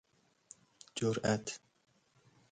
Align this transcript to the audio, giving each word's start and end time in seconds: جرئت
جرئت 0.95 1.45